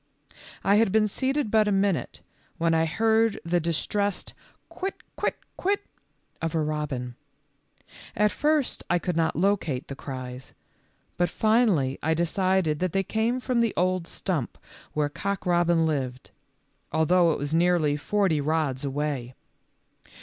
I 0.63 0.77
had 0.77 0.91
been 0.91 1.07
seated 1.07 1.51
but 1.51 1.67
a 1.67 1.71
minute 1.71 2.21
when 2.57 2.73
I 2.73 2.85
heard 2.87 3.39
the 3.45 3.59
distressed 3.59 4.31
M 4.31 4.35
quit, 4.67 4.95
quit, 5.15 5.37
quit" 5.57 5.83
of 6.41 6.55
a 6.55 6.59
robin. 6.63 7.13
At 8.15 8.31
first 8.31 8.83
I 8.89 8.97
could 8.97 9.15
not 9.15 9.35
locate 9.35 9.89
the 9.89 9.95
cries, 9.95 10.53
but 11.17 11.29
finally 11.29 11.99
I 12.01 12.15
decided 12.15 12.79
that 12.79 12.93
they 12.93 13.03
came 13.03 13.39
from 13.39 13.61
the 13.61 13.75
old 13.77 14.07
stump 14.07 14.53
w 14.89 15.03
r 15.03 15.03
here 15.05 15.09
Cock 15.09 15.45
robin 15.45 15.85
lived, 15.85 16.31
although 16.91 17.31
it 17.31 17.37
was 17.37 17.53
nearly 17.53 17.95
forty 17.95 18.41
rods 18.41 18.83
away. 18.83 19.35